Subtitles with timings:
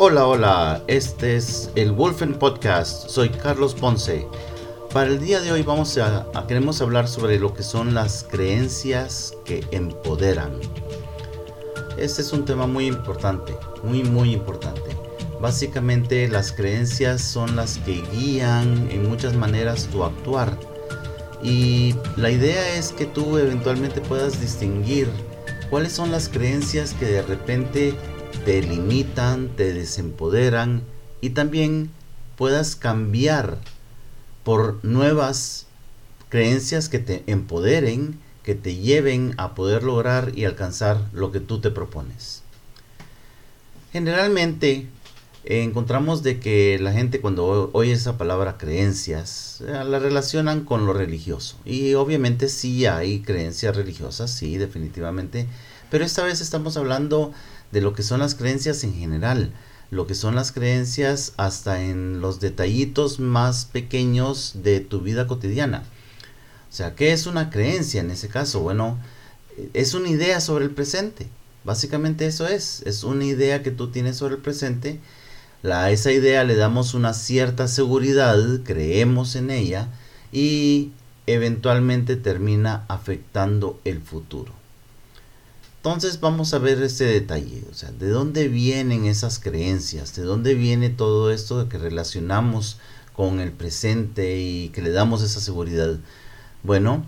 [0.00, 4.28] Hola, hola, este es el Wolfen Podcast, soy Carlos Ponce.
[4.92, 9.36] Para el día de hoy vamos a, queremos hablar sobre lo que son las creencias
[9.44, 10.52] que empoderan.
[11.96, 14.96] Este es un tema muy importante, muy muy importante.
[15.40, 20.56] Básicamente las creencias son las que guían en muchas maneras tu actuar.
[21.42, 25.08] Y la idea es que tú eventualmente puedas distinguir
[25.70, 27.96] cuáles son las creencias que de repente
[28.44, 30.82] te limitan, te desempoderan
[31.20, 31.90] y también
[32.36, 33.58] puedas cambiar
[34.44, 35.66] por nuevas
[36.28, 41.60] creencias que te empoderen, que te lleven a poder lograr y alcanzar lo que tú
[41.60, 42.42] te propones.
[43.92, 44.86] Generalmente
[45.44, 50.92] encontramos de que la gente cuando oye esa palabra creencias eh, la relacionan con lo
[50.92, 55.46] religioso y obviamente sí hay creencias religiosas, sí definitivamente,
[55.90, 57.32] pero esta vez estamos hablando
[57.72, 59.52] de lo que son las creencias en general,
[59.90, 65.82] lo que son las creencias hasta en los detallitos más pequeños de tu vida cotidiana.
[66.70, 68.60] O sea, ¿qué es una creencia en ese caso?
[68.60, 68.98] Bueno,
[69.74, 71.26] es una idea sobre el presente.
[71.64, 75.00] Básicamente eso es, es una idea que tú tienes sobre el presente.
[75.64, 79.88] a esa idea le damos una cierta seguridad, creemos en ella
[80.32, 80.92] y
[81.26, 84.57] eventualmente termina afectando el futuro.
[85.88, 90.54] Entonces vamos a ver ese detalle, o sea, de dónde vienen esas creencias, de dónde
[90.54, 92.78] viene todo esto de que relacionamos
[93.14, 95.98] con el presente y que le damos esa seguridad.
[96.62, 97.04] Bueno,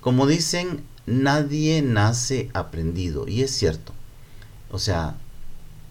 [0.00, 3.92] como dicen, nadie nace aprendido, y es cierto.
[4.70, 5.16] O sea,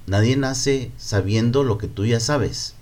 [0.08, 2.74] nadie nace sabiendo lo que tú ya sabes.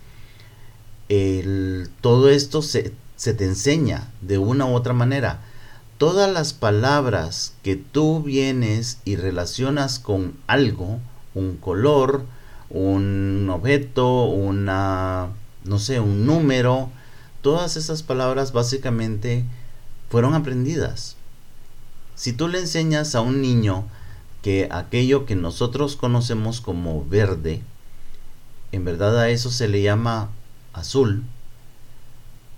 [2.00, 5.42] Todo esto se te enseña de una u otra manera
[5.98, 10.98] todas las palabras que tú vienes y relacionas con algo,
[11.34, 12.24] un color,
[12.68, 15.28] un objeto, una,
[15.64, 16.90] no sé, un número,
[17.40, 19.44] todas esas palabras básicamente
[20.10, 21.16] fueron aprendidas.
[22.14, 23.84] Si tú le enseñas a un niño
[24.42, 27.62] que aquello que nosotros conocemos como verde,
[28.72, 30.30] en verdad a eso se le llama
[30.72, 31.24] azul,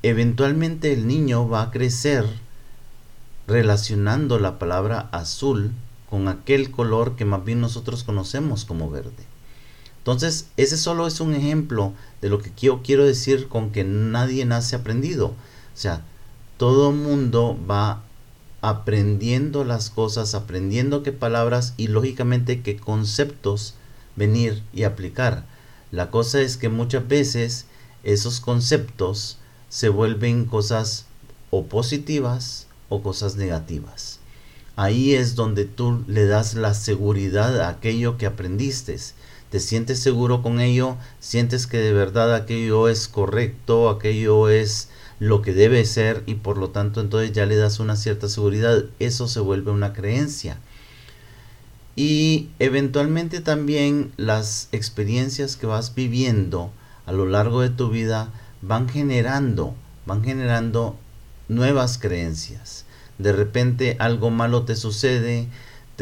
[0.03, 2.27] eventualmente el niño va a crecer
[3.49, 5.73] relacionando la palabra azul
[6.11, 9.25] con aquel color que más bien nosotros conocemos como verde.
[9.97, 14.45] Entonces, ese solo es un ejemplo de lo que yo quiero decir con que nadie
[14.45, 15.29] nace aprendido.
[15.29, 15.35] O
[15.75, 16.03] sea,
[16.59, 18.03] todo mundo va
[18.61, 23.75] aprendiendo las cosas, aprendiendo qué palabras y lógicamente qué conceptos
[24.15, 25.45] venir y aplicar.
[25.91, 27.65] La cosa es que muchas veces
[28.03, 29.39] esos conceptos
[29.71, 31.07] se vuelven cosas
[31.51, 34.21] o positivas o cosas negativas.
[34.77, 38.97] Ahí es donde tú le das la seguridad a aquello que aprendiste.
[39.51, 44.89] Te sientes seguro con ello, sientes que de verdad aquello es correcto, aquello es
[45.19, 48.85] lo que debe ser y por lo tanto entonces ya le das una cierta seguridad.
[48.99, 50.59] Eso se vuelve una creencia.
[51.97, 56.71] Y eventualmente también las experiencias que vas viviendo
[57.07, 58.31] a lo largo de tu vida
[58.63, 59.75] van generando,
[60.07, 60.97] van generando
[61.49, 62.85] nuevas creencias.
[63.19, 65.49] De repente algo malo te sucede,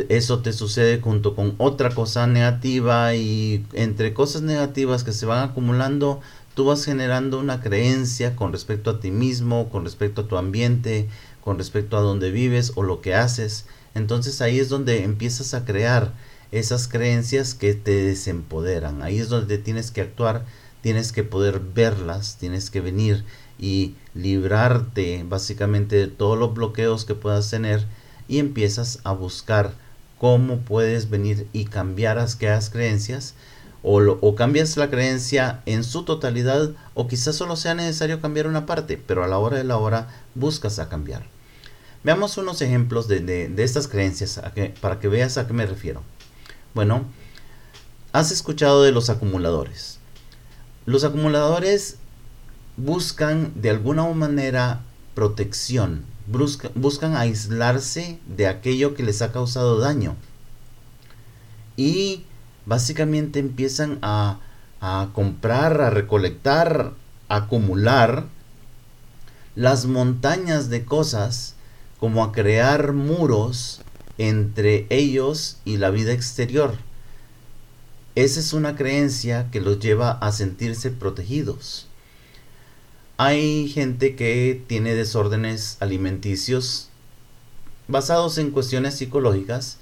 [0.09, 5.49] eso te sucede junto con otra cosa negativa y entre cosas negativas que se van
[5.49, 6.21] acumulando,
[6.55, 11.09] tú vas generando una creencia con respecto a ti mismo, con respecto a tu ambiente,
[11.43, 13.67] con respecto a donde vives o lo que haces.
[13.95, 16.13] Entonces ahí es donde empiezas a crear
[16.53, 19.03] esas creencias que te desempoderan.
[19.03, 20.45] Ahí es donde tienes que actuar,
[20.83, 23.25] tienes que poder verlas, tienes que venir
[23.59, 27.87] y librarte básicamente de todos los bloqueos que puedas tener
[28.28, 29.72] y empiezas a buscar
[30.19, 33.34] cómo puedes venir y cambiar aquellas creencias
[33.83, 38.66] o, o, cambias la creencia en su totalidad o quizás solo sea necesario cambiar una
[38.66, 41.25] parte, pero a la hora de la hora buscas a cambiar.
[42.03, 44.41] Veamos unos ejemplos de, de, estas creencias
[44.81, 46.03] para que veas a qué me refiero.
[46.75, 47.05] Bueno,
[48.12, 49.98] has escuchado de los acumuladores.
[50.84, 51.98] Los acumuladores
[52.77, 54.83] buscan de alguna manera
[55.15, 56.05] protección,
[56.75, 60.17] buscan aislarse de aquello que les ha causado daño.
[61.77, 62.25] Y
[62.67, 64.41] básicamente empiezan a,
[64.81, 66.93] a comprar, a recolectar,
[67.28, 68.25] a acumular
[69.55, 71.55] las montañas de cosas,
[71.99, 73.81] como a crear muros
[74.19, 76.75] entre ellos y la vida exterior.
[78.15, 81.87] Esa es una creencia que los lleva a sentirse protegidos.
[83.18, 86.91] Hay gente que tiene desórdenes alimenticios
[87.89, 89.78] basados en cuestiones psicológicas.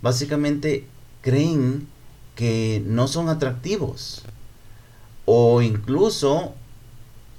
[0.00, 0.86] Básicamente
[1.20, 1.86] creen
[2.34, 4.22] que no son atractivos.
[5.26, 6.54] O incluso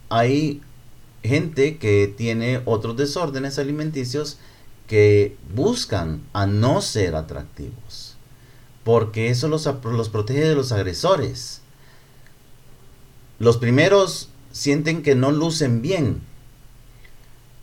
[0.10, 0.62] hay
[1.24, 4.38] gente que tiene otros desórdenes alimenticios
[4.88, 8.18] que buscan a no ser atractivos.
[8.84, 9.68] Porque eso los,
[10.10, 11.62] protege de los agresores.
[13.40, 16.22] Los primeros sienten que no lucen bien.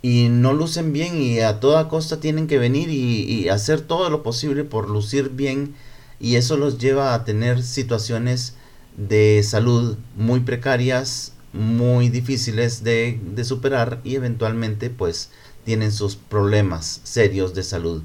[0.03, 4.23] Y no lucen bien y a toda costa tienen que venir y, hacer todo lo
[4.23, 5.75] posible por lucir bien.
[6.21, 8.55] Y eso los lleva a tener situaciones
[8.97, 15.31] de salud muy precarias, muy difíciles de, de, superar y eventualmente pues
[15.65, 18.03] tienen sus problemas serios de salud.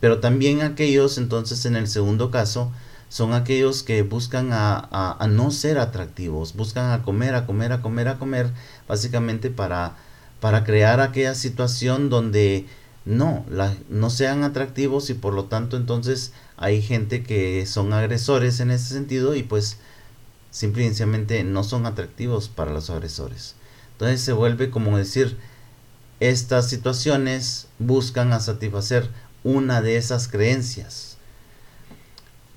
[0.00, 2.72] Pero también aquellos entonces en el segundo caso
[3.08, 7.80] son aquellos que buscan a, a, no ser atractivos, buscan a comer, a comer, a
[7.80, 8.50] comer, a comer,
[8.88, 9.96] básicamente para,
[10.40, 12.66] para crear aquella situación donde
[13.04, 18.60] no, la, no sean atractivos y por lo tanto entonces hay gente que son agresores
[18.60, 19.78] en ese sentido y pues
[20.50, 23.54] simplemente no son atractivos para los agresores.
[23.92, 25.38] Entonces se vuelve como decir,
[26.18, 29.08] estas situaciones buscan a satisfacer
[29.44, 31.15] una de esas creencias.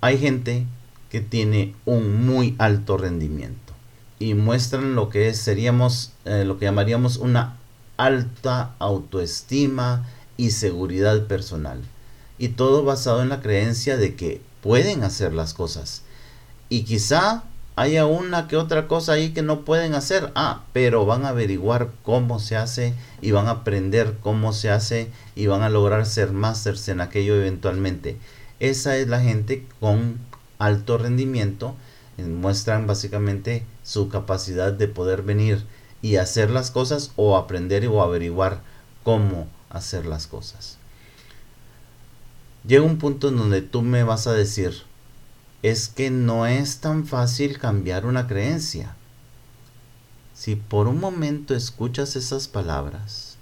[0.01, 0.65] Hay gente
[1.09, 3.73] que tiene un muy alto rendimiento
[4.19, 7.57] y muestran lo que seríamos eh, lo que llamaríamos una
[7.97, 10.05] alta autoestima
[10.37, 11.81] y seguridad personal.
[12.37, 16.03] Y todo basado en la creencia de que pueden hacer las cosas.
[16.69, 17.43] Y quizá
[17.75, 20.31] haya una que otra cosa ahí que no pueden hacer.
[20.35, 25.09] Ah, pero van a averiguar cómo se hace y van a aprender cómo se hace
[25.35, 28.17] y van a lograr ser masters en aquello eventualmente.
[28.59, 30.19] Esa es la gente con
[30.57, 31.75] alto rendimiento.
[32.17, 35.65] Eh, muestran básicamente su capacidad de poder venir
[36.01, 38.61] y hacer las cosas o aprender o averiguar
[39.03, 40.77] cómo hacer las cosas.
[42.67, 44.83] Llega un punto en donde tú me vas a decir,
[45.63, 48.95] es que no es tan fácil cambiar una creencia.
[50.33, 53.37] Si por un momento escuchas esas palabras,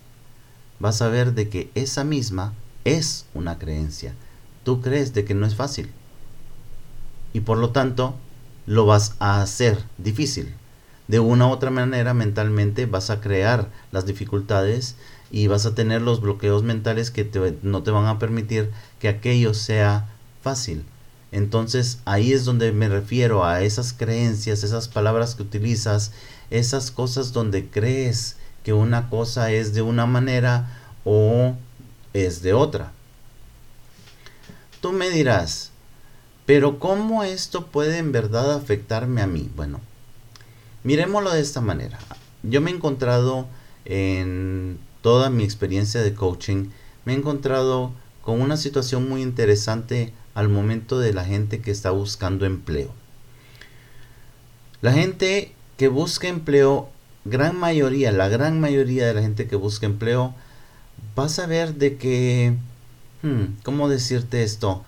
[0.80, 2.54] vas a ver de que esa misma
[2.86, 4.14] es una creencia.
[4.68, 5.90] Tú crees de que no es fácil.
[7.32, 8.16] Y por lo tanto,
[8.66, 10.54] lo vas a hacer difícil.
[11.08, 14.98] De una u otra manera, mentalmente vas a crear las dificultades
[15.32, 19.54] y vas a tener los bloqueos mentales que no te van a permitir que aquello
[19.54, 20.10] sea
[20.42, 20.84] fácil
[21.32, 26.12] entonces ahí es donde me refiero a esas creencias, esas palabras que utilizas,
[26.50, 30.70] esas cosas donde crees que una cosa es de una manera
[31.04, 31.56] o
[32.14, 32.94] es de otra.
[34.82, 35.72] Tú me dirás,
[36.46, 39.50] pero ¿cómo esto puede en verdad afectarme a mí?
[39.56, 39.82] Bueno,
[40.84, 41.98] miremoslo de esta manera.
[42.44, 43.48] Yo me he encontrado
[43.86, 46.70] en toda mi experiencia de coaching,
[47.06, 47.92] me he encontrado
[48.22, 52.92] con una situación muy interesante al momento de la gente que está buscando empleo.
[54.82, 56.90] La gente que busca empleo,
[57.26, 60.36] gran mayoría, la gran mayoría de la gente que busca empleo,
[61.16, 62.54] vas a ver de que,
[63.24, 64.84] hmm, ¿cómo decirte esto?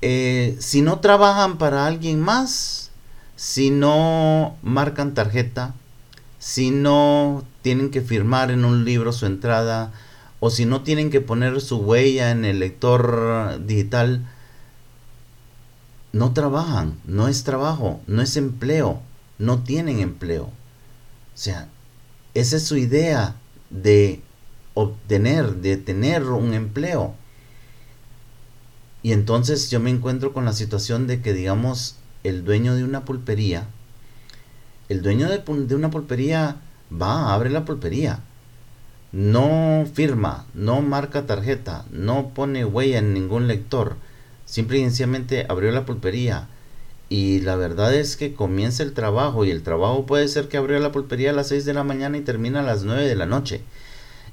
[0.00, 2.90] Eh, si no trabajan para alguien más,
[3.36, 5.74] si no marcan tarjeta,
[6.38, 9.92] si no tienen que firmar en un libro su entrada,
[10.40, 14.24] o si no tienen que poner su huella en el lector digital,
[16.12, 19.00] no trabajan, no es trabajo, no es empleo,
[19.38, 20.44] no tienen empleo.
[20.44, 21.68] O sea,
[22.34, 23.34] esa es su idea
[23.70, 24.22] de
[24.78, 27.14] obtener, de tener un empleo.
[29.02, 33.04] Y entonces yo me encuentro con la situación de que, digamos, el dueño de una
[33.04, 33.66] pulpería,
[34.88, 36.56] el dueño de, una pulpería
[36.90, 38.20] va, abre la pulpería,
[39.10, 43.96] no firma, no marca tarjeta, no pone huella en ningún lector,
[44.44, 46.48] simple y sencillamente abrió la pulpería.
[47.10, 50.78] Y la verdad es que comienza el trabajo y el trabajo puede ser que abrió
[50.78, 53.26] la pulpería a las 6 de la mañana y termina a las 9 de la
[53.26, 53.62] noche.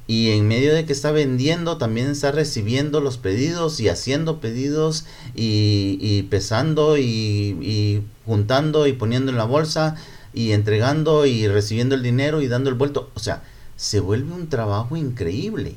[0.08, 5.06] Y en medio de que está vendiendo, también está recibiendo los pedidos y haciendo pedidos
[5.34, 9.96] y, pesando y, y juntando y poniendo en la bolsa
[10.34, 13.10] y entregando y recibiendo el dinero y dando el vuelto.
[13.16, 13.42] O sea,
[13.78, 15.76] se vuelve un trabajo increíble.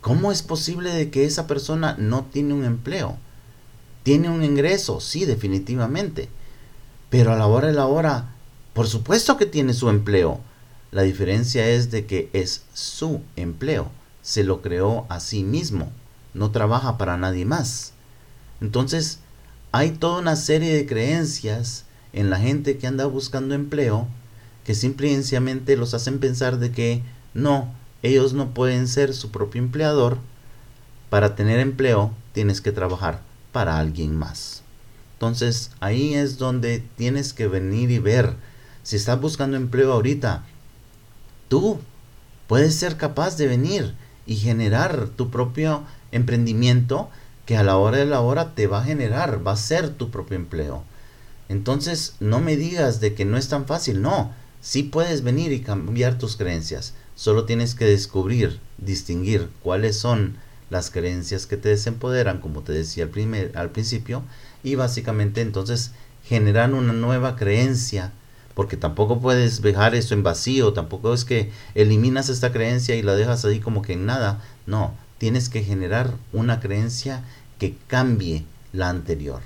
[0.00, 3.18] ¿Cómo es posible de que esa persona no tiene un empleo?
[4.02, 6.28] Tiene un ingreso, sí, definitivamente.
[7.08, 8.32] Pero a la hora de la hora,
[8.72, 10.40] por supuesto que tiene su empleo.
[10.92, 13.90] La diferencia es de que es su empleo.
[14.22, 15.90] Se lo creó a sí mismo.
[16.34, 17.92] No trabaja para nadie más.
[18.60, 19.18] Entonces,
[19.72, 24.06] hay toda una serie de creencias en la gente que anda buscando empleo
[24.64, 27.02] que simplemente los hacen pensar de que
[27.34, 27.72] no,
[28.02, 30.18] ellos no pueden ser su propio empleador.
[31.10, 33.20] Para tener empleo tienes que trabajar
[33.50, 34.62] para alguien más.
[35.14, 38.34] Entonces ahí es donde tienes que venir y ver.
[38.82, 40.44] Si estás buscando empleo ahorita,
[41.52, 41.78] tú
[42.46, 43.94] puedes ser capaz de venir
[44.24, 47.10] y generar tu propio emprendimiento
[47.44, 50.10] que a la hora de la hora te va a generar, va a ser tu
[50.10, 50.82] propio empleo.
[51.50, 54.32] Entonces no me digas de que no es tan fácil, no,
[54.62, 60.38] sí puedes venir y cambiar tus creencias, solo tienes que descubrir, distinguir cuáles son
[60.70, 64.22] las creencias que te desempoderan, como te decía al, primer, al principio,
[64.64, 65.90] y básicamente entonces
[66.24, 68.10] generar una nueva creencia,
[68.54, 73.14] porque tampoco puedes dejar eso en vacío, tampoco es que eliminas esta creencia y la
[73.14, 77.24] dejas ahí como que en nada, no, tienes que generar una creencia
[77.58, 79.40] que cambie la anterior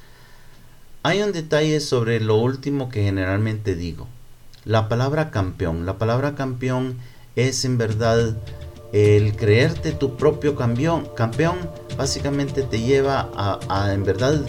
[1.04, 4.08] Hay un detalle sobre lo último que generalmente digo.
[4.66, 5.86] La palabra campeón.
[5.86, 6.98] La palabra campeón
[7.36, 8.36] es en verdad
[8.94, 11.58] el creerte tu propio campeón, campeón
[11.98, 14.44] básicamente te lleva a, en verdad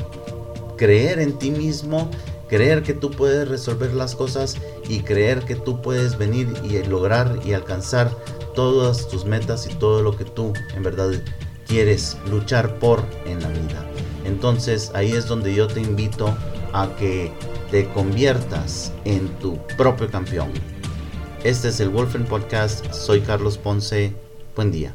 [0.78, 2.10] creer en ti mismo,
[2.48, 4.56] creer que tú puedes resolver las cosas
[4.88, 8.10] y creer que tú puedes venir y lograr y alcanzar
[8.54, 11.10] todas tus metas y todo lo que tú en verdad
[11.66, 13.86] quieres luchar por en la vida.
[14.24, 16.34] Entonces ahí es donde yo te invito
[16.72, 17.30] a que
[17.70, 20.50] te conviertas en tu propio campeón.
[21.44, 24.14] Este es el Wolfen Podcast, soy Carlos Ponce
[24.56, 24.92] Buen día.